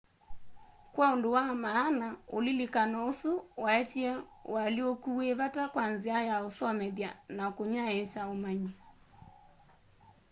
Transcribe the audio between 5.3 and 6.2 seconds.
vata kwa nzia